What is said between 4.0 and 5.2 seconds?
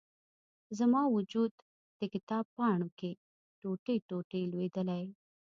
ټوټي لویدلي